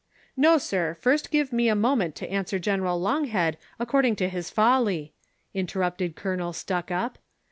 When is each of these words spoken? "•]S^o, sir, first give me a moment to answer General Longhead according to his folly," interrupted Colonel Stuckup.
"•]S^o, 0.35 0.59
sir, 0.59 0.93
first 0.95 1.29
give 1.29 1.53
me 1.53 1.67
a 1.69 1.75
moment 1.75 2.15
to 2.15 2.27
answer 2.27 2.57
General 2.57 2.99
Longhead 2.99 3.55
according 3.79 4.15
to 4.15 4.29
his 4.29 4.49
folly," 4.49 5.13
interrupted 5.53 6.15
Colonel 6.15 6.53
Stuckup. 6.53 7.17